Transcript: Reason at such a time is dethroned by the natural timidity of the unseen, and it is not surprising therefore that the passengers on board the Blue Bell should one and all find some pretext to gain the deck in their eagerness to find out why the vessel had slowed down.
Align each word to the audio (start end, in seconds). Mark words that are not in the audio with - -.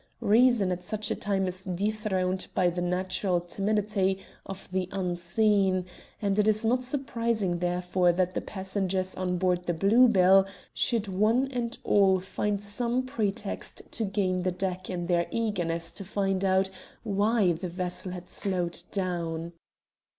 Reason 0.23 0.71
at 0.71 0.83
such 0.83 1.11
a 1.11 1.15
time 1.15 1.45
is 1.47 1.61
dethroned 1.61 2.47
by 2.55 2.71
the 2.71 2.81
natural 2.81 3.39
timidity 3.39 4.17
of 4.47 4.67
the 4.71 4.89
unseen, 4.91 5.85
and 6.19 6.39
it 6.39 6.47
is 6.47 6.65
not 6.65 6.81
surprising 6.81 7.59
therefore 7.59 8.11
that 8.11 8.33
the 8.33 8.41
passengers 8.41 9.13
on 9.13 9.37
board 9.37 9.67
the 9.67 9.75
Blue 9.75 10.07
Bell 10.07 10.47
should 10.73 11.07
one 11.07 11.47
and 11.51 11.77
all 11.83 12.19
find 12.19 12.63
some 12.63 13.03
pretext 13.05 13.83
to 13.91 14.03
gain 14.03 14.41
the 14.41 14.49
deck 14.49 14.89
in 14.89 15.05
their 15.05 15.27
eagerness 15.29 15.91
to 15.91 16.03
find 16.03 16.43
out 16.43 16.71
why 17.03 17.51
the 17.53 17.69
vessel 17.69 18.11
had 18.11 18.27
slowed 18.27 18.81
down. 18.91 19.53